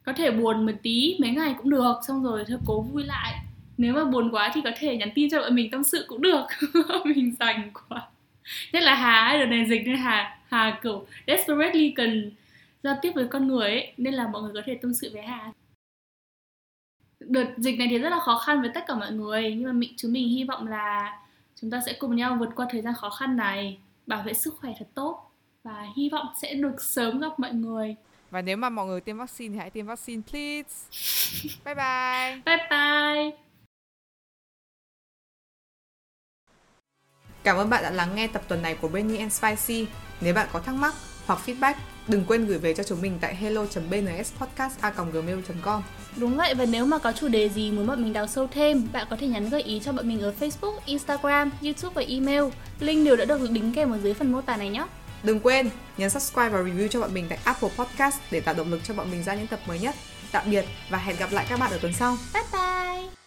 [0.06, 3.46] có thể buồn một tí mấy ngày cũng được xong rồi thôi cố vui lại
[3.78, 6.22] nếu mà buồn quá thì có thể nhắn tin cho bọn mình tâm sự cũng
[6.22, 6.46] được
[7.06, 8.08] mình dành quá
[8.74, 12.32] nhất là Hà ấy, đợt này dịch nên Hà Hà kiểu desperately cần
[12.84, 15.22] giao tiếp với con người ấy nên là mọi người có thể tâm sự với
[15.22, 15.52] Hà
[17.20, 19.72] đợt dịch này thì rất là khó khăn với tất cả mọi người nhưng mà
[19.72, 21.20] mình chúng mình hy vọng là
[21.62, 24.54] chúng ta sẽ cùng nhau vượt qua thời gian khó khăn này bảo vệ sức
[24.62, 25.32] khỏe thật tốt
[25.64, 27.96] và hy vọng sẽ được sớm gặp mọi người
[28.32, 30.76] Và nếu mà mọi người tiêm vaccine thì hãy tiêm vaccine please.
[31.66, 32.42] Bye bye.
[32.46, 33.38] bye bye
[37.44, 39.88] Cảm ơn bạn đã lắng nghe tập tuần này của Benny and Spicy.
[40.22, 40.94] Nếu bạn có thắc mắc
[41.32, 41.74] hoặc feedback,
[42.08, 45.82] đừng quên gửi về cho chúng mình tại hello.bnspodcast.gmail.com
[46.16, 48.88] Đúng vậy và nếu mà có chủ đề gì muốn bọn mình đào sâu thêm,
[48.94, 52.44] bạn có thể nhắn gợi ý cho bọn mình ở Facebook, Instagram, YouTube và email.
[52.80, 54.86] Link đều đã được đính kèm ở dưới phần mô tả này nhé.
[55.24, 58.72] Đừng quên nhấn subscribe và review cho bọn mình tại Apple Podcast để tạo động
[58.72, 59.96] lực cho bọn mình ra những tập mới nhất.
[60.32, 62.18] Tạm biệt và hẹn gặp lại các bạn ở tuần sau.
[62.34, 63.21] Bye bye!